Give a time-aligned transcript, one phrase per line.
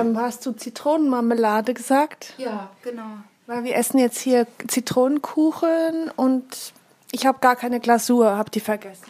[0.00, 2.34] Ähm, hast du Zitronenmarmelade gesagt?
[2.38, 3.18] Ja, genau.
[3.46, 6.72] Weil wir essen jetzt hier Zitronenkuchen und
[7.12, 9.06] ich habe gar keine Glasur, habe die vergessen.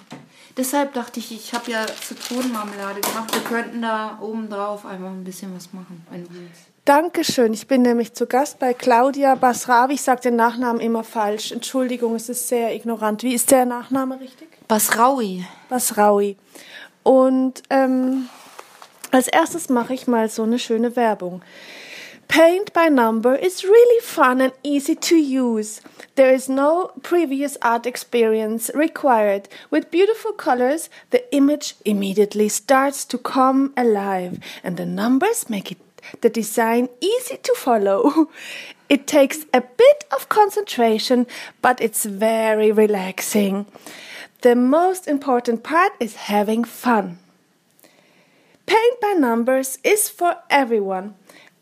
[0.56, 3.32] Deshalb dachte ich, ich habe ja Zitronenmarmelade gemacht.
[3.34, 6.62] Wir könnten da oben drauf einfach ein bisschen was machen, wenn du willst.
[6.86, 7.52] Dankeschön.
[7.52, 9.94] Ich bin nämlich zu Gast bei Claudia Basravi.
[9.94, 11.50] Ich sage den Nachnamen immer falsch.
[11.50, 13.22] Entschuldigung, es ist sehr ignorant.
[13.22, 14.48] Wie ist der Nachname richtig?
[14.68, 15.44] Basraui.
[15.68, 16.36] Basraui.
[17.02, 18.28] Und ähm,
[19.16, 21.40] als erstes mache ich mal so eine schöne Werbung.
[22.28, 25.80] Paint by number is really fun and easy to use.
[26.16, 29.48] There is no previous art experience required.
[29.70, 35.78] With beautiful colors, the image immediately starts to come alive, and the numbers make it
[36.20, 38.28] the design easy to follow.
[38.88, 41.26] It takes a bit of concentration,
[41.60, 43.66] but it's very relaxing.
[44.42, 47.18] The most important part is having fun.
[48.66, 51.14] Paint by numbers is for everyone.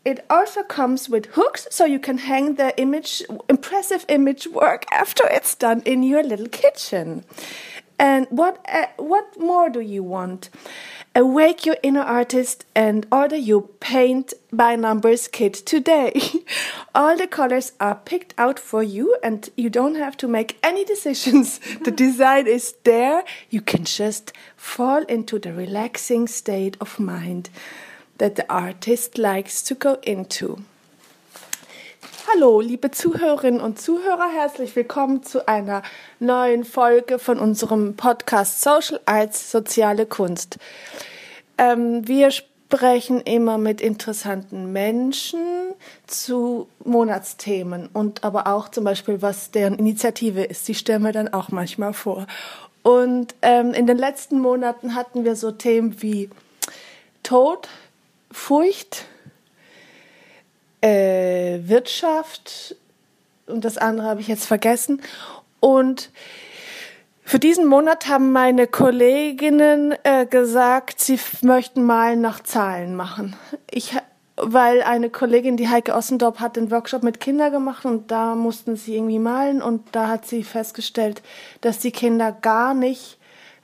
[0.03, 5.23] It also comes with hooks so you can hang the image impressive image work after
[5.27, 7.23] it's done in your little kitchen.
[7.97, 10.49] And what uh, what more do you want?
[11.17, 16.19] Awake your inner artist and order your paint by numbers kit today.
[16.95, 20.83] All the colors are picked out for you and you don't have to make any
[20.83, 21.61] decisions.
[21.85, 23.23] The design is there.
[23.49, 27.49] You can just fall into the relaxing state of mind
[28.17, 30.63] that the artist likes to go into.
[32.27, 35.83] Hallo, liebe Zuhörerinnen und Zuhörer, herzlich willkommen zu einer
[36.19, 40.57] neuen Folge von unserem Podcast Social Arts Soziale Kunst.
[41.57, 45.39] Ähm, wir sprechen immer mit interessanten Menschen
[46.07, 50.67] zu Monatsthemen und aber auch zum Beispiel, was deren Initiative ist.
[50.67, 52.27] Die stellen wir dann auch manchmal vor.
[52.83, 56.29] Und ähm, in den letzten Monaten hatten wir so Themen wie
[57.23, 57.67] Tod,
[58.31, 59.05] Furcht,
[60.85, 62.75] äh, Wirtschaft
[63.47, 65.01] und das andere habe ich jetzt vergessen.
[65.59, 66.11] Und
[67.23, 73.35] für diesen Monat haben meine Kolleginnen äh, gesagt, sie möchten mal nach Zahlen machen.
[73.71, 73.95] Ich,
[74.35, 78.75] weil eine Kollegin, die Heike Ossendorp, hat den Workshop mit Kindern gemacht und da mussten
[78.75, 81.23] sie irgendwie malen und da hat sie festgestellt,
[81.61, 83.17] dass die Kinder gar nicht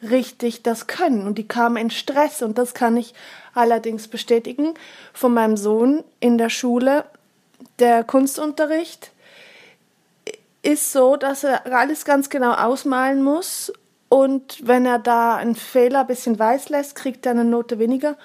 [0.09, 3.13] richtig das können und die kamen in Stress und das kann ich
[3.53, 4.73] allerdings bestätigen
[5.13, 7.05] von meinem Sohn in der Schule.
[7.79, 9.11] Der Kunstunterricht
[10.61, 13.71] ist so, dass er alles ganz genau ausmalen muss
[14.09, 18.17] und wenn er da einen Fehler ein bisschen weiß lässt, kriegt er eine Note weniger.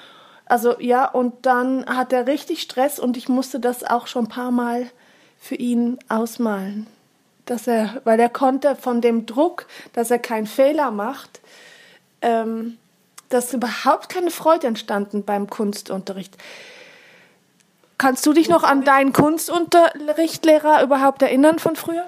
[0.45, 4.29] Also ja, und dann hat er richtig Stress und ich musste das auch schon ein
[4.29, 4.91] paar Mal
[5.39, 6.87] für ihn ausmalen.
[7.45, 11.41] Dass er, weil er konnte von dem Druck, dass er keinen Fehler macht,
[12.21, 12.79] ähm,
[13.29, 16.37] dass überhaupt keine Freude entstanden beim Kunstunterricht.
[17.99, 22.05] Kannst du dich noch an deinen Kunstunterrichtlehrer überhaupt erinnern von früher?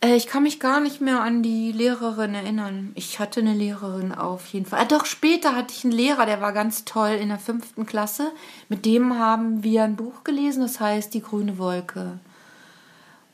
[0.00, 2.92] Äh, ich kann mich gar nicht mehr an die Lehrerin erinnern.
[2.94, 4.80] Ich hatte eine Lehrerin auf jeden Fall.
[4.80, 8.32] Ah, doch, später hatte ich einen Lehrer, der war ganz toll in der fünften Klasse.
[8.68, 12.18] Mit dem haben wir ein Buch gelesen, das heißt Die grüne Wolke.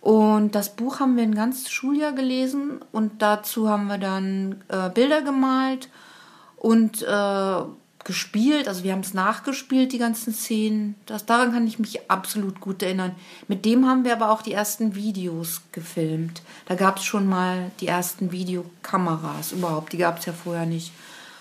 [0.01, 4.91] Und das Buch haben wir ein ganzes Schuljahr gelesen und dazu haben wir dann äh,
[4.91, 5.89] Bilder gemalt
[6.57, 7.63] und äh,
[8.05, 8.69] gespielt.
[8.69, 10.95] Also wir haben es nachgespielt, die ganzen Szenen.
[11.07, 13.15] Das, daran kann ich mich absolut gut erinnern.
[13.49, 16.43] Mit dem haben wir aber auch die ersten Videos gefilmt.
[16.67, 19.93] Da gab es schon mal die ersten Videokameras überhaupt.
[19.93, 20.93] Die gab es ja vorher nicht.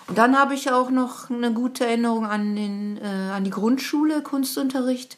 [0.08, 4.22] Und dann habe ich auch noch eine gute Erinnerung an, den, äh, an die Grundschule,
[4.22, 5.16] Kunstunterricht.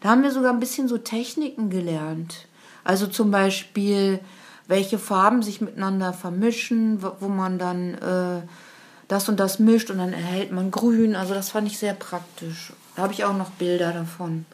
[0.00, 2.46] Da haben wir sogar ein bisschen so Techniken gelernt.
[2.84, 4.20] Also zum Beispiel,
[4.68, 8.42] welche Farben sich miteinander vermischen, wo, man dann äh,
[9.08, 11.14] das und das mischt und dann erhält man grün.
[11.14, 12.72] Also das fand ich sehr praktisch.
[12.96, 14.46] Da habe ich auch noch Bilder davon.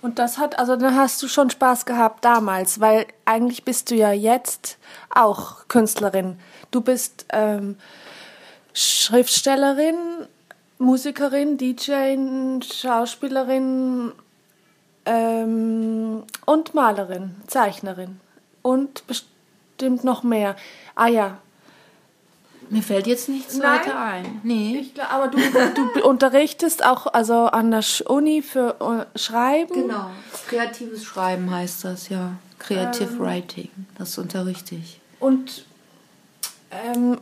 [0.00, 3.94] Und das hat, also dann hast du schon Spaß gehabt damals, weil eigentlich bist du
[3.94, 4.78] ja jetzt
[5.10, 6.38] auch Künstlerin.
[6.72, 7.76] Du bist ähm,
[8.74, 9.96] Schriftstellerin,
[10.78, 12.16] Musikerin, DJ,
[12.64, 14.10] Schauspielerin
[15.06, 18.18] ähm, und Malerin, Zeichnerin
[18.62, 20.56] und bestimmt noch mehr.
[20.96, 21.38] Ah ja,
[22.72, 23.80] Mir fällt jetzt nichts Nein?
[23.80, 24.40] weiter ein.
[24.44, 24.78] Nee.
[24.80, 25.38] Ich glaub, aber du,
[25.94, 29.74] du unterrichtest auch also an der Uni für äh, Schreiben.
[29.74, 30.10] Genau.
[30.48, 32.32] Kreatives Schreiben heißt das, ja.
[32.58, 33.68] Creative Writing.
[33.98, 35.00] Das unterrichte ich.
[35.20, 35.66] Und
[36.70, 37.18] ähm,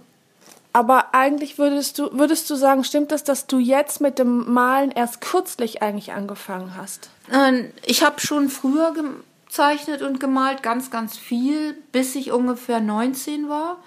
[0.73, 4.93] aber eigentlich würdest du würdest du sagen, stimmt es, dass du jetzt mit dem Malen
[4.93, 7.11] erst kürzlich eigentlich angefangen hast?
[7.33, 13.49] Ähm, Ich habe schon früher gezeichnet und gemalt, ganz, ganz viel, bis ich ungefähr 19
[13.49, 13.79] war.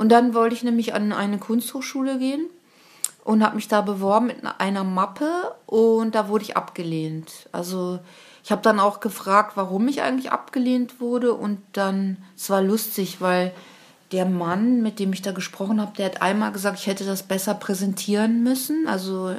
[0.00, 2.46] Und dann wollte ich nämlich an eine Kunsthochschule gehen
[3.22, 7.50] und habe mich da beworben mit einer Mappe und da wurde ich abgelehnt.
[7.52, 7.98] Also
[8.42, 13.20] ich habe dann auch gefragt, warum ich eigentlich abgelehnt wurde und dann, es war lustig,
[13.20, 13.52] weil
[14.10, 17.24] der Mann, mit dem ich da gesprochen habe, der hat einmal gesagt, ich hätte das
[17.24, 18.88] besser präsentieren müssen.
[18.88, 19.34] Also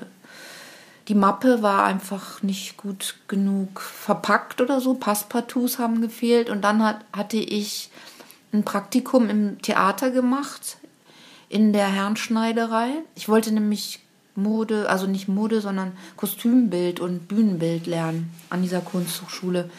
[1.08, 4.94] die Mappe war einfach nicht gut genug verpackt oder so.
[4.94, 6.52] Passpartouts haben gefehlt.
[6.52, 7.90] Und dann hat, hatte ich
[8.54, 10.78] ein Praktikum im Theater gemacht,
[11.50, 12.90] in der Herrenschneiderei.
[13.16, 14.00] Ich wollte nämlich
[14.36, 19.70] Mode, also nicht Mode, sondern Kostümbild und Bühnenbild lernen an dieser Kunsthochschule.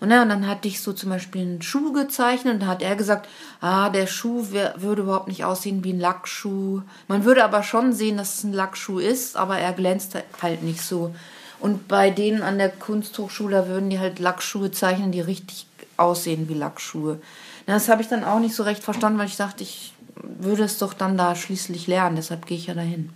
[0.00, 2.82] Und, ja, und dann hatte ich so zum Beispiel einen Schuh gezeichnet und da hat
[2.82, 3.28] er gesagt,
[3.60, 6.82] ah, der Schuh wär, würde überhaupt nicht aussehen wie ein Lackschuh.
[7.08, 10.82] Man würde aber schon sehen, dass es ein Lackschuh ist, aber er glänzt halt nicht
[10.82, 11.14] so.
[11.58, 15.66] Und bei denen an der Kunsthochschule würden die halt Lackschuhe zeichnen, die richtig
[15.96, 17.20] aussehen wie Lackschuhe.
[17.68, 20.64] Na, Das habe ich dann auch nicht so recht verstanden, weil ich dachte, ich würde
[20.64, 23.10] es doch dann da schließlich lernen, deshalb gehe ich ja dahin.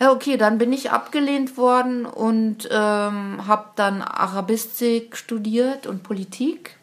[0.00, 6.78] Ja, okay, dann bin ich abgelehnt worden und ähm, habe dann Arabistik studiert und Politik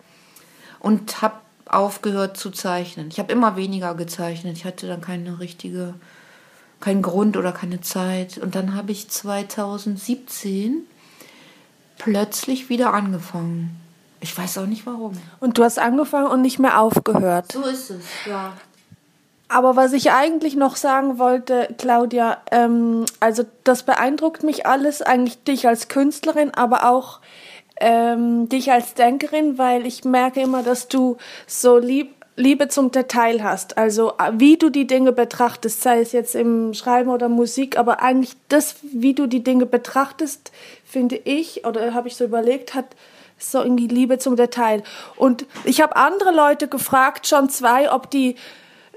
[0.80, 3.08] und habe aufgehört zu zeichnen.
[3.10, 4.56] Ich habe immer weniger gezeichnet.
[4.56, 5.96] Ich hatte dann keine richtige,
[6.80, 8.38] keinen Grund oder keine Zeit.
[8.38, 10.84] Und dann habe ich 2017
[11.98, 13.87] plötzlich wieder angefangen.
[14.28, 15.14] Ich weiß auch nicht warum.
[15.40, 17.54] Und du hast angefangen und nicht mehr aufgehört.
[17.54, 18.52] So ist es, ja.
[19.48, 25.42] Aber was ich eigentlich noch sagen wollte, Claudia, ähm, also das beeindruckt mich alles, eigentlich
[25.46, 27.22] dich als Künstlerin, aber auch
[27.80, 31.16] ähm, dich als Denkerin, weil ich merke immer, dass du
[31.46, 33.78] so lieb, Liebe zum Detail hast.
[33.78, 38.02] Also äh, wie du die Dinge betrachtest, sei es jetzt im Schreiben oder Musik, aber
[38.02, 40.52] eigentlich das, wie du die Dinge betrachtest,
[40.84, 42.88] finde ich, oder habe ich so überlegt, hat
[43.38, 44.84] so irgendwie Liebe zum Detail.
[45.16, 48.36] Und ich habe andere Leute gefragt, schon zwei, ob die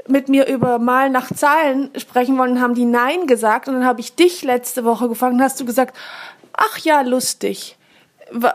[0.08, 3.68] mit mir über Mal nach Zahlen sprechen wollen, haben die Nein gesagt.
[3.68, 5.96] Und dann habe ich dich letzte Woche gefragt und hast du gesagt,
[6.52, 7.76] ach ja, lustig.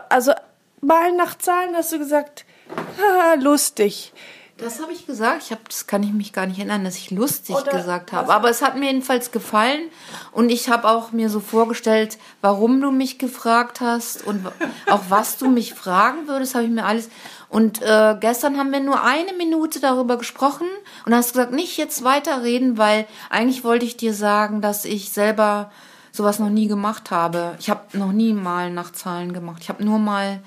[0.08, 0.32] Also
[0.80, 2.44] Mal nach Zahlen hast du gesagt,
[3.00, 4.12] haha, lustig.
[4.58, 5.42] Das habe ich gesagt.
[5.44, 8.32] Ich hab, das kann ich mich gar nicht erinnern, dass ich lustig Oder gesagt habe.
[8.32, 9.90] Aber es hat mir jedenfalls gefallen.
[10.32, 14.46] Und ich habe auch mir so vorgestellt, warum du mich gefragt hast und
[14.90, 17.10] auch was du mich fragen würdest, habe ich mir alles.
[17.50, 20.66] Und äh, gestern haben wir nur eine Minute darüber gesprochen
[21.04, 25.70] und hast gesagt, nicht jetzt weiterreden, weil eigentlich wollte ich dir sagen, dass ich selber
[26.12, 27.54] sowas noch nie gemacht habe.
[27.60, 29.58] Ich habe noch nie mal nach Zahlen gemacht.
[29.60, 30.40] Ich habe nur mal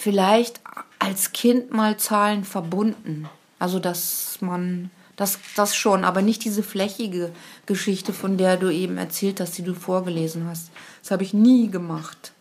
[0.00, 0.60] vielleicht
[0.98, 3.28] als Kind mal Zahlen verbunden.
[3.58, 7.30] Also dass man das, das schon, aber nicht diese flächige
[7.66, 10.70] Geschichte, von der du eben erzählt hast, die du vorgelesen hast.
[11.02, 12.32] Das habe ich nie gemacht.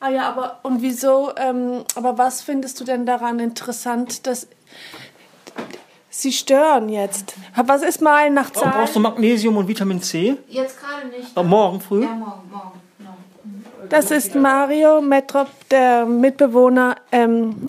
[0.00, 4.48] Ah ja, aber und wieso, ähm, aber was findest du denn daran interessant, dass
[6.10, 7.34] sie stören jetzt?
[7.54, 9.14] Was ist Mal nach Warum brauchst du Zahlen?
[9.14, 10.36] Magnesium und Vitamin C?
[10.48, 11.34] Jetzt gerade nicht.
[11.34, 12.02] Äh, morgen früh?
[12.02, 12.79] Ja, morgen, morgen.
[13.90, 17.66] Das ist Mario Metrop, der Mitbewohner, ähm,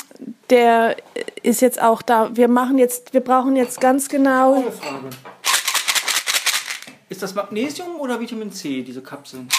[0.52, 0.96] der
[1.42, 2.30] ist jetzt auch da.
[2.36, 4.64] Wir machen jetzt, wir brauchen jetzt ganz genau.
[7.10, 9.50] Ist das Magnesium oder Vitamin C, diese Kapseln?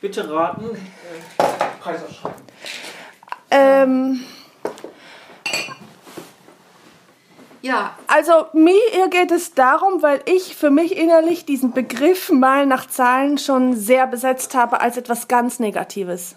[0.00, 0.66] Bitte raten.
[0.66, 1.42] Äh,
[1.80, 2.42] Preisausschreiben.
[3.50, 4.24] Ähm,
[7.66, 12.86] Ja, Also mir geht es darum, weil ich für mich innerlich diesen Begriff mal nach
[12.86, 16.36] Zahlen schon sehr besetzt habe als etwas ganz Negatives.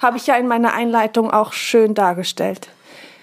[0.00, 2.68] Habe ich ja in meiner Einleitung auch schön dargestellt.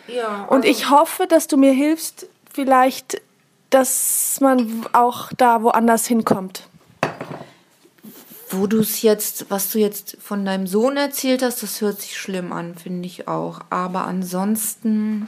[0.08, 0.46] ja.
[0.50, 3.22] Und ich hoffe, dass du mir hilfst, vielleicht,
[3.70, 6.68] dass man auch da woanders hinkommt.
[8.50, 12.18] Wo du es jetzt, was du jetzt von deinem Sohn erzählt hast, das hört sich
[12.18, 13.60] schlimm an, finde ich auch.
[13.70, 15.28] Aber ansonsten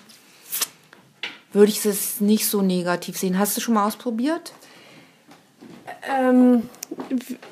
[1.56, 3.40] würde ich es nicht so negativ sehen.
[3.40, 4.52] Hast du schon mal ausprobiert?
[6.08, 6.70] Ähm,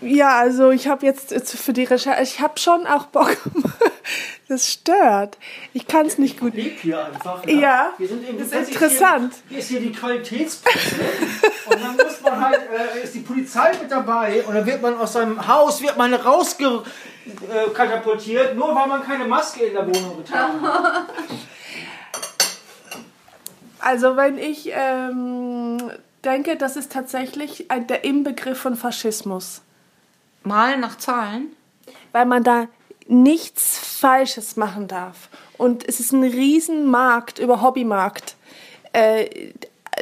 [0.01, 3.37] ja, also ich habe jetzt jetzt für die Recherche, ich habe schon auch Bock.
[4.49, 5.37] Das stört.
[5.73, 6.53] Ich kann es nicht gut.
[6.53, 7.47] Liegt hier einfach.
[7.47, 9.33] Ja, Wir sind eben, das ist interessant.
[9.47, 10.95] Hier, hier ist hier die Qualitätspresse.
[11.65, 14.97] und dann muss man halt, äh, ist die Polizei mit dabei und dann wird man
[14.97, 16.83] aus seinem Haus, wird man rausge
[17.25, 21.05] äh, katapultiert, nur weil man keine Maske in der Wohnung getragen hat.
[23.83, 25.91] Also wenn ich ähm,
[26.23, 29.61] denke, das ist tatsächlich ein, der Inbegriff von Faschismus.
[30.43, 31.47] Malen nach Zahlen?
[32.13, 32.67] Weil man da
[33.07, 35.27] nichts Falsches machen darf.
[35.57, 38.37] Und es ist ein Riesenmarkt über Hobbymarkt.
[38.93, 39.51] Äh,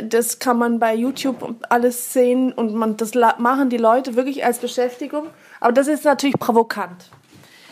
[0.04, 4.60] das kann man bei YouTube alles sehen und man, das machen die Leute wirklich als
[4.60, 5.26] Beschäftigung.
[5.60, 7.10] Aber das ist natürlich provokant.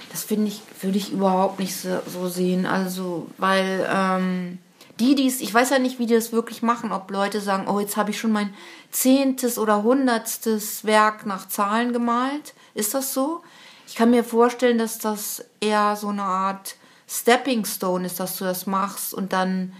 [0.10, 2.66] Das finde ich, würde ich überhaupt nicht so, so sehen.
[2.66, 4.58] Also, weil ähm,
[5.00, 7.68] die, die es, ich weiß ja nicht, wie die das wirklich machen, ob Leute sagen,
[7.68, 8.53] oh, jetzt habe ich schon mein
[8.91, 12.53] zehntes oder hundertstes Werk nach Zahlen gemalt.
[12.74, 13.41] Ist das so?
[13.88, 16.75] Ich kann mir vorstellen, dass das eher so eine Art
[17.08, 19.74] Stepping Stone ist, dass du das machst und dann,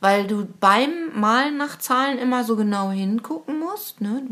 [0.00, 4.22] weil du beim Malen nach Zahlen immer so genau hingucken musst, ne?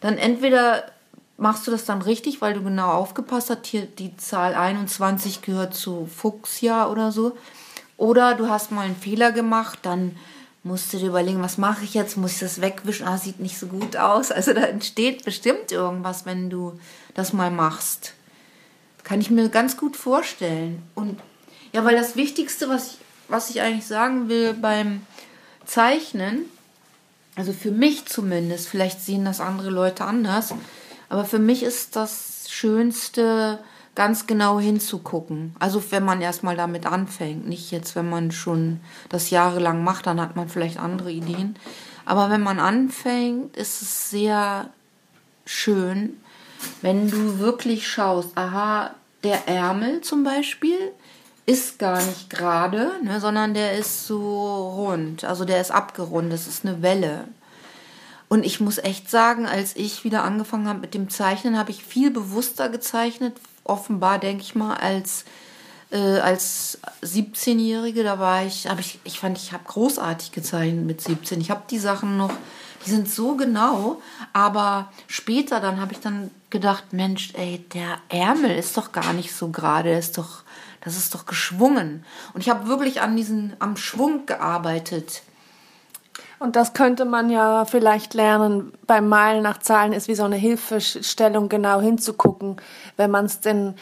[0.00, 0.84] Dann entweder
[1.36, 5.74] machst du das dann richtig, weil du genau aufgepasst hast, hier die Zahl 21 gehört
[5.74, 7.36] zu Fuchsia oder so.
[7.96, 10.16] Oder du hast mal einen Fehler gemacht, dann
[10.62, 12.16] musst du dir überlegen, was mache ich jetzt?
[12.16, 13.06] Muss ich das wegwischen?
[13.06, 14.30] Ah, sieht nicht so gut aus.
[14.32, 16.78] Also da entsteht bestimmt irgendwas, wenn du
[17.14, 18.14] das mal machst.
[19.04, 20.82] Kann ich mir ganz gut vorstellen.
[20.94, 21.20] Und
[21.72, 22.98] ja, weil das Wichtigste, was ich,
[23.28, 25.06] was ich eigentlich sagen will beim
[25.64, 26.46] Zeichnen,
[27.36, 30.54] also für mich zumindest, vielleicht sehen das andere Leute anders,
[31.08, 33.58] aber für mich ist das Schönste,
[33.96, 35.56] ganz genau hinzugucken.
[35.58, 40.20] Also wenn man erstmal damit anfängt, nicht jetzt, wenn man schon das jahrelang macht, dann
[40.20, 41.56] hat man vielleicht andere Ideen.
[42.04, 44.70] Aber wenn man anfängt, ist es sehr
[45.44, 46.20] schön,
[46.82, 50.78] wenn du wirklich schaust, aha, der Ärmel zum Beispiel
[51.46, 56.46] ist gar nicht gerade, ne, sondern der ist so rund, also der ist abgerundet, das
[56.46, 57.28] ist eine Welle.
[58.28, 61.84] Und ich muss echt sagen, als ich wieder angefangen habe mit dem Zeichnen, habe ich
[61.84, 63.34] viel bewusster gezeichnet,
[63.68, 65.24] offenbar denke ich mal, als
[65.90, 68.02] äh, als 17-Jährige.
[68.02, 71.40] Da war ich, habe ich, ich fand, ich habe großartig gezeichnet mit 17.
[71.40, 72.32] Ich habe die Sachen noch,
[72.84, 74.00] die sind so genau,
[74.32, 79.34] aber später dann habe ich dann gedacht, Mensch, ey, der Ärmel ist doch gar nicht
[79.34, 80.42] so gerade, ist doch,
[80.82, 82.04] das ist doch geschwungen.
[82.32, 85.22] Und ich habe wirklich an diesen, am Schwung gearbeitet.
[86.38, 88.72] Und das könnte man ja vielleicht lernen.
[88.86, 92.56] Beim Malen nach Zahlen ist wie so eine Hilfestellung, genau hinzugucken,
[92.96, 93.74] wenn man es denn,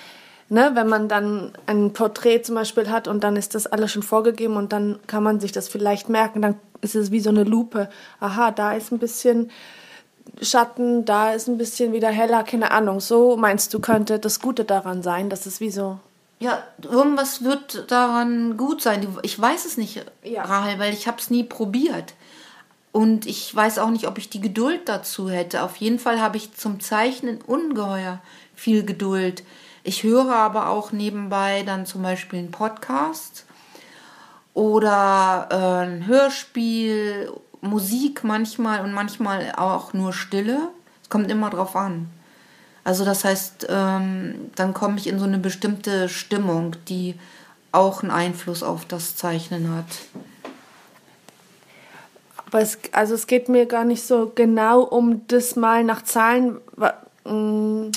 [0.49, 4.03] ne, wenn man dann ein Porträt zum Beispiel hat und dann ist das alles schon
[4.05, 7.45] vorgegeben und dann kann man sich das vielleicht merken, dann ist es wie so eine
[7.45, 7.89] Lupe.
[8.21, 9.51] Aha, da ist ein bisschen
[10.41, 13.01] Schatten, da ist ein bisschen wieder heller, keine Ahnung.
[13.01, 15.99] So meinst du, könnte das Gute daran sein, dass es wie so
[16.41, 19.07] ja, irgendwas wird daran gut sein.
[19.23, 20.43] Ich weiß es nicht, ja.
[20.43, 22.15] Rahel, weil ich habe es nie probiert.
[22.95, 25.65] Und ich weiß auch nicht, ob ich die Geduld dazu hätte.
[25.65, 28.21] Auf jeden Fall habe ich zum Zeichnen ungeheuer
[28.55, 29.43] viel Geduld.
[29.83, 33.47] Ich höre aber auch nebenbei dann zum Beispiel einen Podcast
[34.53, 37.33] oder äh, ein Hörspiel,
[37.63, 40.69] Musik manchmal und manchmal auch nur Stille.
[41.03, 42.09] Es kommt immer drauf an.
[42.85, 47.17] Also das heißt, ähm, dann komme ich in so eine bestimmte Stimmung, die
[47.73, 49.87] auch einen Einfluss auf das Zeichnen hat.
[52.47, 56.59] Aber es, also es geht mir gar nicht so genau um das Mal nach Zahlen,
[57.25, 57.91] mm,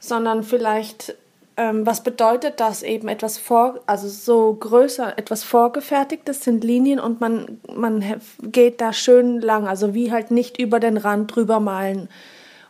[0.00, 1.14] sondern vielleicht,
[1.56, 7.20] ähm, was bedeutet das eben etwas vor, also so größer, etwas vorgefertigtes sind Linien und
[7.20, 12.08] man, man geht da schön lang, also wie halt nicht über den Rand drüber malen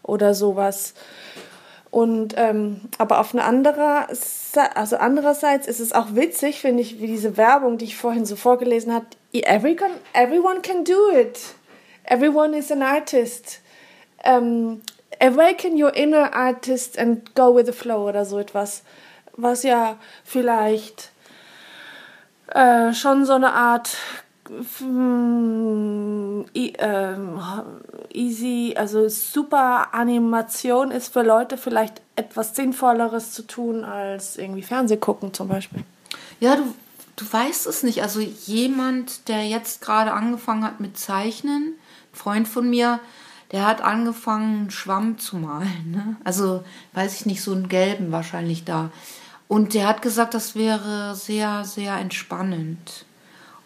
[0.03, 0.95] oder sowas.
[1.93, 4.07] Und ähm, aber auf eine andere,
[4.75, 8.35] also andererseits ist es auch witzig, finde ich, wie diese Werbung, die ich vorhin so
[8.35, 9.05] vorgelesen habe.
[9.35, 11.39] Everyone, everyone can do it.
[12.05, 13.61] Everyone is an artist.
[14.25, 14.81] Um,
[15.21, 18.85] awaken your inner artist and go with the flow oder so etwas,
[19.37, 21.11] was ja vielleicht
[22.49, 24.32] äh, schon so eine Art ähm,
[28.15, 34.97] easy, also super Animation ist für Leute vielleicht etwas Sinnvolleres zu tun als irgendwie Fernseh
[34.97, 35.85] gucken zum Beispiel.
[36.41, 36.63] Ja, du,
[37.17, 38.03] du weißt es nicht.
[38.03, 41.75] Also jemand, der jetzt gerade angefangen hat mit Zeichnen,
[42.13, 43.01] ein Freund von mir,
[43.53, 45.91] der hat angefangen, Schwamm zu malen.
[45.91, 46.17] Ne?
[46.25, 48.91] Also, weiß ich nicht, so einen gelben wahrscheinlich da.
[49.47, 53.05] Und der hat gesagt, das wäre sehr, sehr entspannend.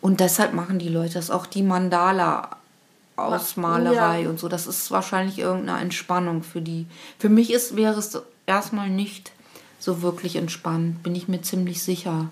[0.06, 4.28] Und deshalb machen die Leute das, auch die Mandala-Ausmalerei ja.
[4.28, 4.46] und so.
[4.46, 6.86] Das ist wahrscheinlich irgendeine Entspannung für die.
[7.18, 9.32] Für mich ist, wäre es erstmal nicht
[9.80, 12.30] so wirklich entspannt, bin ich mir ziemlich sicher.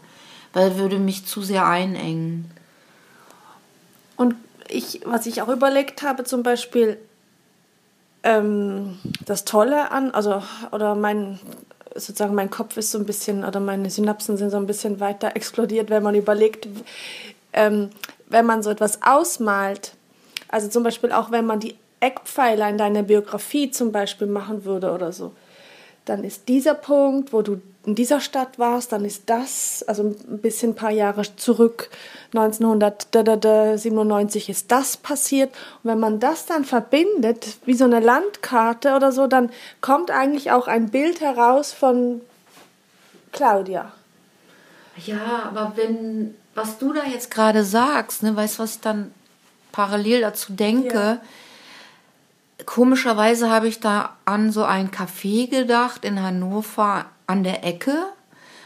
[0.53, 2.49] Weil würde mich zu sehr einengen.
[4.15, 4.37] Und
[4.69, 6.97] ich, was ich auch überlegt habe, zum Beispiel,
[8.23, 11.41] ähm, das Tolle an, also, oder mein,
[11.97, 15.35] sozusagen mein Kopf ist so ein bisschen, oder meine Synapsen sind so ein bisschen weiter
[15.35, 16.69] explodiert, wenn man überlegt,
[17.55, 17.91] ähm,
[18.29, 19.93] wenn man so etwas ausmalt,
[20.49, 24.93] also zum Beispiel auch wenn man die Eckpfeiler in deiner Biografie zum Beispiel machen würde
[24.93, 25.33] oder so,
[26.05, 30.39] dann ist dieser Punkt, wo du in dieser Stadt warst, dann ist das, also ein
[30.39, 31.91] bisschen ein paar Jahre zurück,
[32.35, 35.51] 1997 ist das passiert.
[35.83, 40.51] Und wenn man das dann verbindet, wie so eine Landkarte oder so, dann kommt eigentlich
[40.51, 42.23] auch ein Bild heraus von
[43.33, 43.93] Claudia.
[45.05, 49.13] Ja, aber wenn, was du da jetzt gerade sagst, ne, weißt du, was ich dann
[49.73, 51.21] parallel dazu denke?
[52.59, 52.65] Ja.
[52.67, 58.07] Komischerweise habe ich da an so ein Café gedacht in Hannover an der Ecke,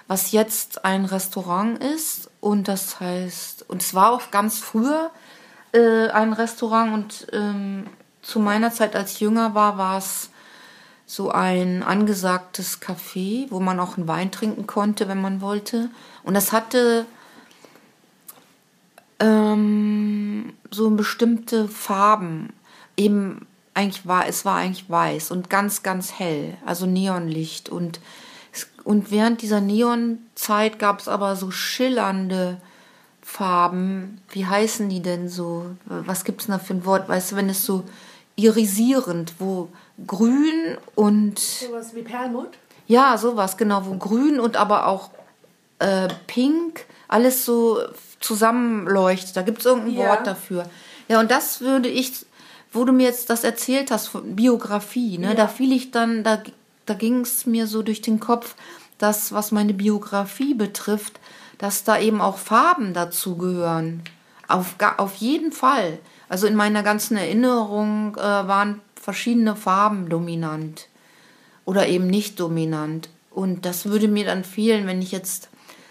[0.07, 2.30] was jetzt ein Restaurant ist.
[2.40, 5.11] Und das heißt, und es war auch ganz früher
[5.73, 7.87] äh, ein Restaurant und ähm,
[8.23, 10.30] zu meiner Zeit, als ich jünger war, war es
[11.07, 15.88] so ein angesagtes Café, wo man auch einen Wein trinken konnte, wenn man wollte.
[16.23, 17.07] Und das hatte
[19.21, 22.53] ähm, so bestimmte Farben.
[22.97, 27.69] Eben eigentlich war, es war eigentlich weiß und ganz, ganz hell, also Neonlicht.
[27.69, 28.01] Und,
[28.85, 32.61] und während dieser Neonzeit gab es aber so schillernde
[33.23, 34.21] Farben.
[34.31, 35.67] Wie heißen die denn so?
[35.85, 37.09] Was gibt es denn da für ein Wort?
[37.09, 37.85] Weißt du, wenn es so
[38.37, 39.69] irisierend, wo
[40.07, 42.59] grün und Sowas wie Perlmutt?
[42.89, 45.11] ja, sowas, genau, wo grün und aber auch
[45.79, 47.81] äh, pink alles so
[48.21, 49.37] zusammenleuchtet.
[49.37, 50.09] Da gibt es irgendein Ja.
[50.09, 50.65] Wort dafür.
[51.09, 52.27] Ja, und das würde ich,
[52.73, 56.43] wo du mir jetzt das erzählt hast, von Biografie, ne, da fiel ich dann, da,
[56.87, 58.55] da ging es mir so durch den Kopf,
[58.99, 61.19] dass, was meine Biografie betrifft,
[61.57, 64.03] dass da eben auch Farben dazu gehören.
[64.49, 65.99] Auf, auf jeden Fall.
[66.29, 70.88] Also in meiner ganzen Erinnerung äh, waren verschiedene Farben dominant
[71.65, 73.09] oder eben nicht dominant.
[73.31, 75.49] Und das würde mir dann fehlen, wenn ich jetzt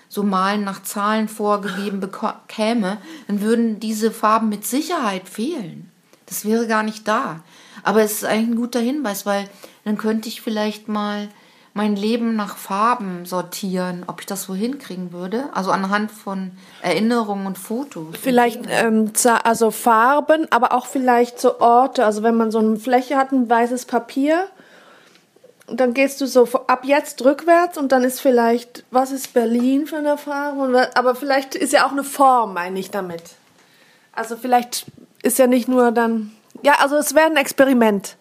[0.10, 2.98] so Malen nach Zahlen vorgegeben bekäme,
[3.28, 5.92] dann würden diese Farben mit Sicherheit fehlen.
[6.26, 7.42] Das wäre gar nicht da.
[7.84, 9.50] Aber es ist eigentlich ein guter Hinweis, weil
[9.86, 11.30] dann könnte ich vielleicht mal
[11.78, 15.50] mein Leben nach Farben sortieren, ob ich das so hinkriegen würde.
[15.54, 18.18] Also anhand von Erinnerungen und Fotos.
[18.20, 22.04] Vielleicht ähm, also Farben, aber auch vielleicht so Orte.
[22.04, 24.48] Also wenn man so eine Fläche hat, ein weißes Papier,
[25.68, 29.86] und dann gehst du so ab jetzt rückwärts und dann ist vielleicht, was ist Berlin
[29.88, 30.18] für eine
[30.74, 33.22] wa- Aber vielleicht ist ja auch eine Form, meine ich damit.
[34.14, 34.86] Also vielleicht
[35.24, 36.32] ist ja nicht nur dann.
[36.64, 38.16] Ja, also es wäre ein Experiment.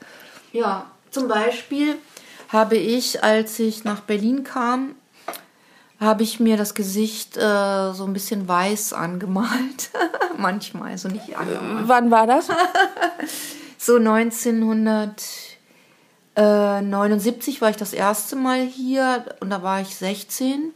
[0.53, 1.97] Ja, zum Beispiel
[2.49, 4.95] habe ich, als ich nach Berlin kam,
[5.99, 9.91] habe ich mir das Gesicht äh, so ein bisschen weiß angemalt.
[10.37, 11.89] Manchmal, also nicht angemalt.
[11.89, 12.49] Wann war das?
[13.79, 13.99] So
[16.41, 20.73] 1979 war ich das erste Mal hier und da war ich 16.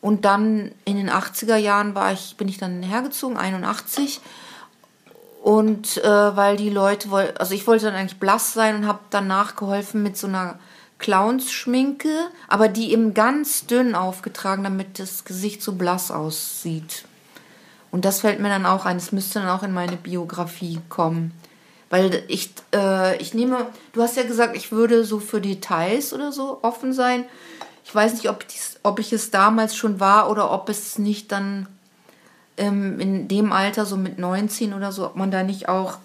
[0.00, 4.20] Und dann in den 80er Jahren war ich, bin ich dann hergezogen, 81.
[5.42, 9.00] Und äh, weil die Leute wollten, also ich wollte dann eigentlich blass sein und habe
[9.10, 10.58] dann nachgeholfen mit so einer
[10.98, 17.04] Clownsschminke, aber die eben ganz dünn aufgetragen, damit das Gesicht so blass aussieht.
[17.90, 21.32] Und das fällt mir dann auch ein, es müsste dann auch in meine Biografie kommen.
[21.88, 26.32] Weil ich, äh, ich nehme, du hast ja gesagt, ich würde so für Details oder
[26.32, 27.24] so offen sein.
[27.84, 31.30] Ich weiß nicht, ob, dies, ob ich es damals schon war oder ob es nicht
[31.30, 31.68] dann
[32.56, 35.98] ähm, in dem Alter, so mit 19 oder so, ob man da nicht auch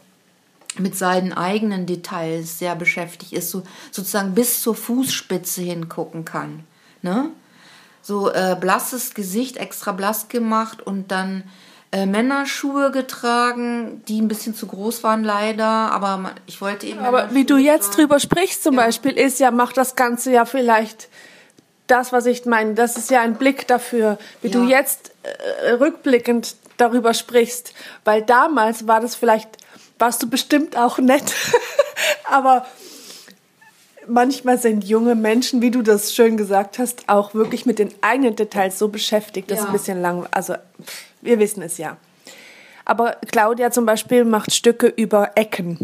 [0.77, 6.63] mit seinen eigenen Details sehr beschäftigt ist, so sozusagen bis zur Fußspitze hingucken kann.
[7.01, 7.29] Ne?
[8.01, 11.43] So äh, blasses Gesicht, extra blass gemacht und dann
[11.91, 16.99] äh, Männerschuhe getragen, die ein bisschen zu groß waren leider, aber man, ich wollte eben.
[16.99, 21.09] Aber wie du jetzt drüber sprichst zum Beispiel, ist ja, macht das Ganze ja vielleicht
[21.87, 22.73] das, was ich meine.
[22.75, 24.53] Das ist ja ein Blick dafür, wie Ja.
[24.53, 27.73] du jetzt äh, rückblickend darüber sprichst.
[28.05, 29.49] Weil damals war das vielleicht,
[29.99, 31.33] warst du bestimmt auch nett,
[32.23, 32.65] aber
[34.07, 38.35] manchmal sind junge Menschen, wie du das schön gesagt hast, auch wirklich mit den eigenen
[38.35, 39.69] Details so beschäftigt, das ist Ja.
[39.69, 40.27] ein bisschen lang.
[40.31, 40.55] Also,
[41.21, 41.97] wir wissen es ja.
[42.85, 45.79] Aber Claudia zum Beispiel macht Stücke über Ecken.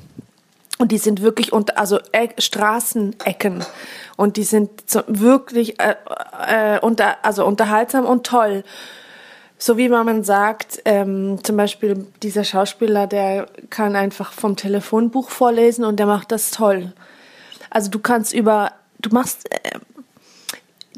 [0.79, 3.63] Und die sind wirklich unter, also Eck, Straßenecken.
[4.15, 5.95] Und die sind so wirklich äh,
[6.47, 8.63] äh, unter, also unterhaltsam und toll.
[9.59, 15.83] So wie man sagt, ähm, zum Beispiel dieser Schauspieler, der kann einfach vom Telefonbuch vorlesen
[15.83, 16.93] und der macht das toll.
[17.69, 19.79] Also du kannst über, du machst, äh,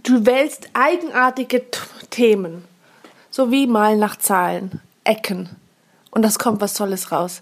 [0.04, 1.80] du wählst eigenartige T
[2.10, 2.66] Themen.
[3.32, 5.50] So wie mal nach Zahlen, Ecken.
[6.12, 7.42] Und das kommt was Tolles raus.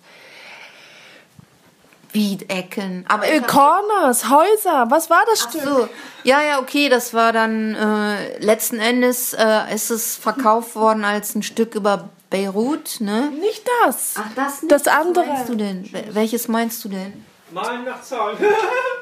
[2.12, 3.06] Wie Ecken.
[3.08, 5.62] Aber Äh, Corners, Häuser, was war das Ach Stück?
[5.64, 5.90] so,
[6.24, 11.36] ja, ja, okay, das war dann äh, letzten Endes äh, ist es verkauft worden als
[11.36, 13.32] ein Stück über Beirut, ne?
[13.40, 14.16] Nicht das.
[14.36, 15.26] das Das andere.
[15.28, 15.86] Was meinst du denn?
[15.86, 17.26] Wel- Welches meinst du denn?
[17.52, 18.38] Malen nach Zahlen.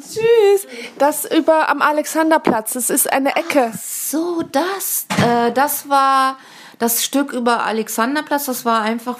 [0.00, 0.66] Süß.
[0.98, 2.72] Das über am Alexanderplatz.
[2.74, 3.72] Das ist eine Ecke.
[3.82, 6.38] So, das, äh, das war
[6.78, 8.46] das Stück über Alexanderplatz.
[8.46, 9.18] Das war einfach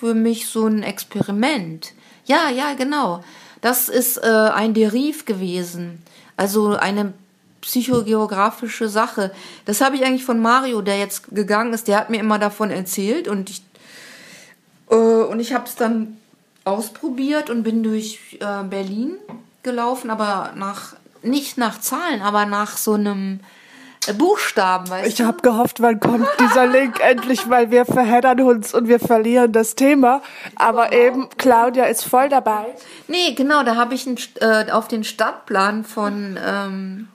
[0.00, 1.92] für mich so ein Experiment.
[2.26, 3.22] Ja, ja, genau.
[3.60, 6.02] Das ist äh, ein Deriv gewesen.
[6.36, 7.12] Also eine
[7.60, 9.32] psychogeografische Sache.
[9.64, 11.88] Das habe ich eigentlich von Mario, der jetzt gegangen ist.
[11.88, 13.62] Der hat mir immer davon erzählt und ich
[14.90, 16.18] äh, und ich habe es dann
[16.64, 19.16] ausprobiert und bin durch äh, Berlin
[19.62, 23.40] gelaufen, aber nach nicht nach Zahlen, aber nach so einem
[24.18, 25.26] Buchstaben, weißt Ich du?
[25.26, 29.76] habe gehofft, wann kommt dieser Link endlich, weil wir verheddern uns und wir verlieren das
[29.76, 30.22] Thema.
[30.56, 32.74] Aber eben, Claudia ist voll dabei.
[33.06, 37.08] Nee, genau, da habe ich ein, äh, auf den Stadtplan von, ähm,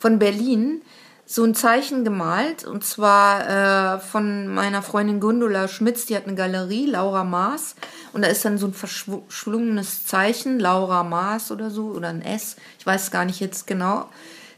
[0.00, 0.82] von Berlin
[1.24, 2.64] so ein Zeichen gemalt.
[2.64, 7.76] Und zwar äh, von meiner Freundin Gundula Schmitz, die hat eine Galerie, Laura Maas.
[8.12, 12.56] Und da ist dann so ein verschlungenes Zeichen, Laura Maas oder so, oder ein S.
[12.78, 14.08] Ich weiß gar nicht jetzt genau.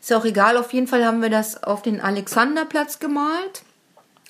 [0.00, 3.62] Ist ja auch egal, auf jeden Fall haben wir das auf den Alexanderplatz gemalt,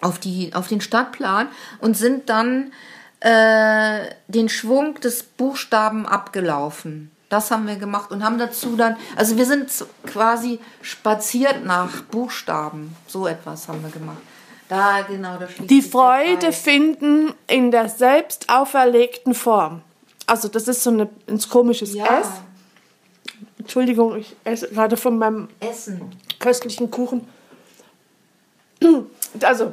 [0.01, 1.49] auf, die, auf den Stadtplan
[1.81, 2.73] und sind dann
[3.21, 7.11] äh, den Schwung des Buchstaben abgelaufen.
[7.31, 9.69] Das haben wir gemacht und haben dazu dann, also wir sind
[10.07, 12.95] quasi spaziert nach Buchstaben.
[13.09, 14.19] So etwas haben wir gemacht.
[14.75, 19.83] Da, genau, da Die Freude finden in der selbst auferlegten Form.
[20.27, 22.29] Also das ist so eine, ein komisches Ja, S.
[23.59, 26.11] Entschuldigung, ich esse gerade von meinem Essen.
[26.41, 27.27] köstlichen Kuchen.
[29.41, 29.73] Also,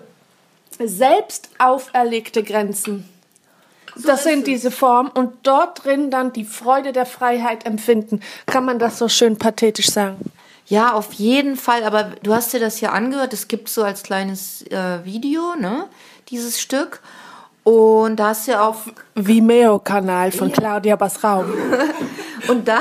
[0.80, 3.08] selbst auferlegte Grenzen.
[3.96, 8.22] das sind diese Formen und dort drin dann die Freude der Freiheit empfinden.
[8.48, 10.18] Kann man das so schön pathetisch sagen?
[10.72, 11.84] Ja, auf jeden Fall.
[11.84, 13.34] Aber du hast dir das ja angehört.
[13.34, 15.90] Es gibt so als kleines äh, Video, ne?
[16.30, 17.02] Dieses Stück.
[17.66, 18.78] Und da hast du ja auch.
[19.16, 21.48] Vimeo-Kanal von Claudia Basraum.
[22.48, 22.80] Und da.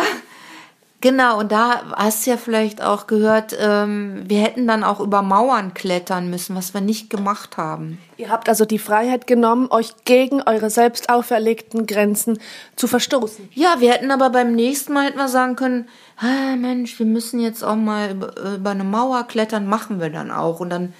[1.02, 5.22] Genau, und da hast du ja vielleicht auch gehört, ähm, wir hätten dann auch über
[5.22, 7.98] Mauern klettern müssen, was wir nicht gemacht haben.
[8.18, 12.38] Ihr habt also die Freiheit genommen, euch gegen eure selbst auferlegten Grenzen
[12.76, 13.48] zu verstoßen.
[13.54, 17.40] Ja, wir hätten aber beim nächsten Mal hätten wir sagen können, ah, Mensch, wir müssen
[17.40, 20.60] jetzt auch mal über, über eine Mauer klettern, machen wir dann auch.
[20.60, 20.92] Und dann,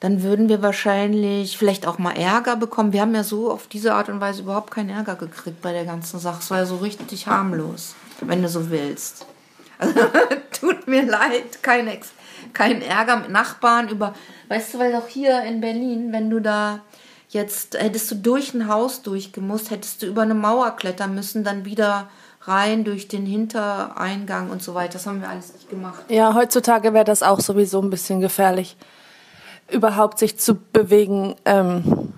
[0.00, 2.92] dann würden wir wahrscheinlich vielleicht auch mal Ärger bekommen.
[2.92, 5.84] Wir haben ja so auf diese Art und Weise überhaupt keinen Ärger gekriegt bei der
[5.84, 6.38] ganzen Sache.
[6.40, 9.26] Es war ja so richtig harmlos, wenn du so willst.
[9.78, 9.94] Also,
[10.60, 12.12] tut mir leid, kein, Ex
[12.52, 14.14] kein Ärger mit Nachbarn über,
[14.48, 16.80] weißt du, weil auch hier in Berlin, wenn du da
[17.28, 21.64] jetzt, hättest du durch ein Haus durchgemusst, hättest du über eine Mauer klettern müssen, dann
[21.64, 22.08] wieder
[22.42, 24.94] rein durch den Hintereingang und so weiter.
[24.94, 26.04] Das haben wir alles nicht gemacht.
[26.08, 28.76] Ja, heutzutage wäre das auch sowieso ein bisschen gefährlich,
[29.70, 31.36] überhaupt sich zu bewegen.
[31.44, 32.14] Ähm.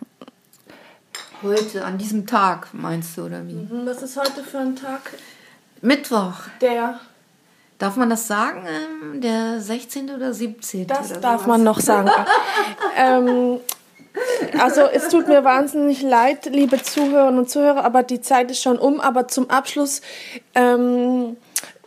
[1.42, 3.66] Heute, an diesem Tag, meinst du, oder wie?
[3.84, 5.00] Was ist heute für ein Tag?
[5.80, 6.34] Mittwoch.
[6.60, 7.00] Der.
[7.78, 8.66] Darf man das sagen?
[8.66, 10.10] Ähm, Der 16.
[10.10, 10.86] oder 17.
[10.86, 12.10] Das oder darf man noch sagen.
[12.96, 13.58] ähm,
[14.58, 18.78] also es tut mir wahnsinnig leid, liebe Zuhörerinnen und Zuhörer, aber die Zeit ist schon
[18.78, 19.00] um.
[19.00, 20.02] Aber zum Abschluss
[20.54, 21.38] ähm,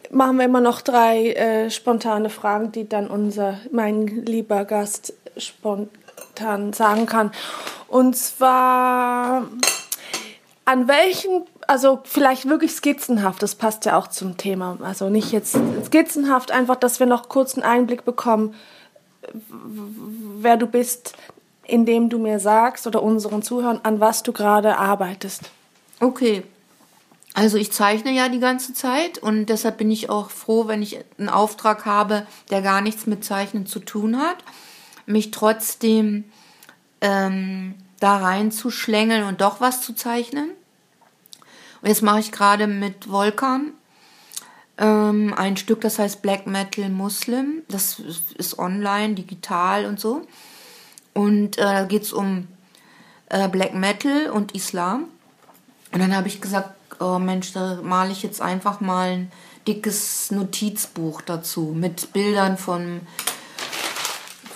[0.10, 6.74] machen wir immer noch drei äh, spontane Fragen, die dann unser mein lieber Gast spontan
[6.74, 7.32] sagen kann.
[7.88, 9.48] Und zwar
[10.65, 14.78] an welchen, also vielleicht wirklich skizzenhaft, das passt ja auch zum Thema.
[14.82, 18.56] Also nicht jetzt skizzenhaft, einfach, dass wir noch kurz einen Einblick bekommen,
[19.34, 21.13] wer du bist,
[21.65, 25.43] indem du mir sagst oder unseren Zuhörern, an was du gerade arbeitest.
[26.00, 26.43] Okay.
[27.34, 31.00] Also ich zeichne ja die ganze Zeit und deshalb bin ich auch froh, wenn ich
[31.17, 34.38] einen Auftrag habe, der gar nichts mit Zeichnen zu tun hat,
[35.06, 36.26] mich trotzdem
[37.02, 40.50] ähm, da reinzuschlängeln und doch was zu zeichnen.
[41.82, 43.72] Und jetzt mache ich gerade mit Volkan
[44.78, 47.63] ähm, ein Stück, das heißt Black Metal Muslim.
[47.68, 48.00] Das
[48.38, 50.26] ist online, digital und so.
[51.13, 52.48] Und äh, da geht es um
[53.30, 55.06] äh, Black Metal und Islam.
[55.92, 59.32] Und dann habe ich gesagt, oh Mensch, da male ich jetzt einfach mal ein
[59.68, 63.02] dickes Notizbuch dazu mit Bildern von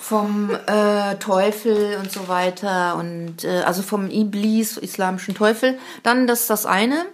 [0.07, 5.77] vom äh, Teufel und so weiter und äh, also vom Iblis, islamischen Teufel.
[6.03, 7.05] Dann das ist das eine.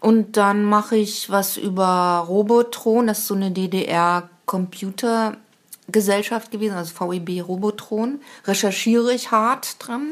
[0.00, 7.48] Und dann mache ich was über Robotron, das ist so eine DDR-Computergesellschaft gewesen, also VEB
[7.48, 8.20] Robotron.
[8.46, 10.08] Recherchiere ich hart dran.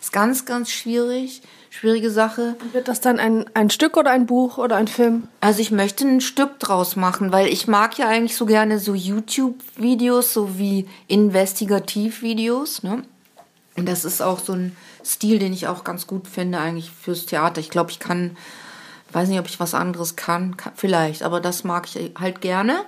[0.00, 1.42] Ist ganz, ganz schwierig.
[1.74, 2.54] Schwierige Sache.
[2.72, 5.26] Wird das dann ein, ein Stück oder ein Buch oder ein Film?
[5.40, 8.94] Also ich möchte ein Stück draus machen, weil ich mag ja eigentlich so gerne so
[8.94, 13.04] YouTube-Videos, so wie Investigativ-Videos, ne?
[13.74, 17.24] Und das ist auch so ein Stil, den ich auch ganz gut finde eigentlich fürs
[17.24, 17.58] Theater.
[17.58, 18.36] Ich glaube, ich kann
[19.12, 22.80] weiß nicht, ob ich was anderes kann, kann vielleicht, aber das mag ich halt gerne.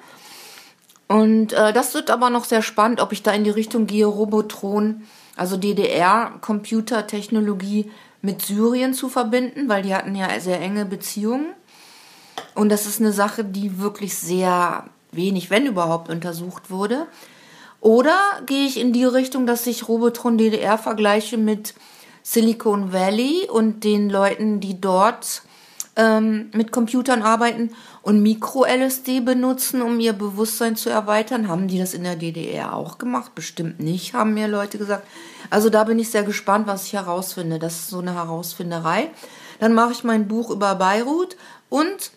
[1.06, 4.06] Und äh, das wird aber noch sehr spannend, ob ich da in die Richtung gehe,
[4.06, 5.02] Robotron,
[5.36, 7.92] also DDR-Computertechnologie
[8.24, 11.48] mit Syrien zu verbinden, weil die hatten ja sehr enge Beziehungen.
[12.54, 17.06] Und das ist eine Sache, die wirklich sehr wenig, wenn überhaupt, untersucht wurde.
[17.80, 21.74] Oder gehe ich in die Richtung, dass ich Robotron DDR vergleiche mit
[22.22, 25.42] Silicon Valley und den Leuten, die dort
[25.96, 27.70] ähm, mit Computern arbeiten
[28.02, 31.48] und Micro-LSD benutzen, um ihr Bewusstsein zu erweitern.
[31.48, 33.34] Haben die das in der DDR auch gemacht?
[33.34, 35.06] Bestimmt nicht, haben mir Leute gesagt.
[35.50, 37.58] Also da bin ich sehr gespannt, was ich herausfinde.
[37.58, 39.10] Das ist so eine Herausfinderei.
[39.60, 41.36] Dann mache ich mein Buch über Beirut
[41.68, 42.10] und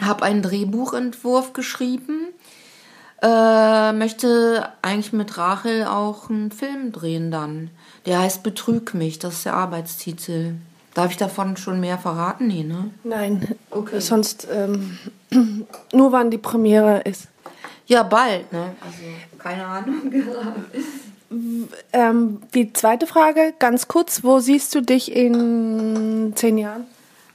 [0.00, 2.28] habe einen Drehbuchentwurf geschrieben.
[3.22, 7.70] Äh, möchte eigentlich mit Rachel auch einen Film drehen dann.
[8.06, 10.54] Der heißt Betrüg mich, das ist der Arbeitstitel.
[10.94, 12.48] Darf ich davon schon mehr verraten?
[12.48, 12.90] Nee, ne?
[13.04, 14.00] Nein, okay.
[14.00, 14.98] sonst ähm,
[15.92, 17.28] nur wann die Premiere ist.
[17.86, 18.74] Ja, bald, ne?
[18.80, 19.02] Also,
[19.38, 20.12] keine Ahnung.
[21.92, 26.86] ähm, die zweite Frage, ganz kurz, wo siehst du dich in zehn Jahren?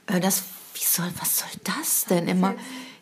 [0.06, 0.42] Äh, das,
[0.74, 2.54] wie soll, was soll das denn immer?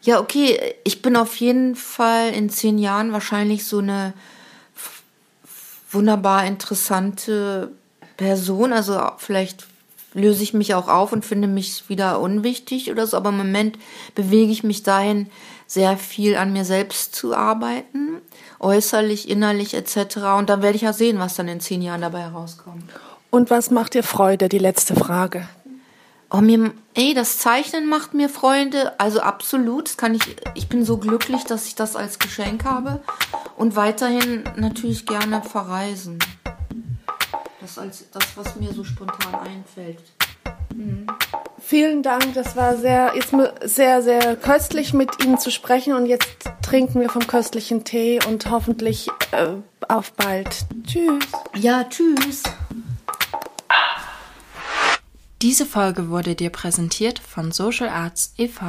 [0.03, 4.13] Ja, okay, ich bin auf jeden Fall in zehn Jahren wahrscheinlich so eine
[5.91, 7.71] wunderbar interessante
[8.17, 9.67] Person, also vielleicht
[10.15, 13.79] löse ich mich auch auf und finde mich wieder unwichtig oder so, aber im Moment
[14.15, 15.29] bewege ich mich dahin,
[15.67, 18.21] sehr viel an mir selbst zu arbeiten,
[18.61, 20.17] äußerlich, innerlich etc.
[20.39, 22.85] Und dann werde ich ja sehen, was dann in zehn Jahren dabei herauskommt.
[23.31, 24.49] Und was macht dir Freude?
[24.49, 25.49] Die letzte Frage.
[26.31, 29.89] Oh, mir, ey, das Zeichnen macht mir Freunde, also absolut.
[29.89, 30.23] Das kann ich,
[30.55, 33.03] ich bin so glücklich, dass ich das als Geschenk habe.
[33.57, 36.19] Und weiterhin natürlich gerne verreisen.
[37.65, 39.99] Das als das, was mir so spontan einfällt.
[40.75, 41.07] Mhm.
[41.59, 46.27] Vielen Dank, das war sehr, jetzt sehr, sehr köstlich mit Ihnen zu sprechen und jetzt
[46.61, 49.55] trinken wir vom köstlichen Tee und hoffentlich äh,
[49.89, 50.67] auf bald.
[50.87, 51.25] Tschüss.
[51.57, 52.43] Ja, tschüss.
[55.41, 58.67] Diese Folge wurde dir präsentiert von Social Arts e.V.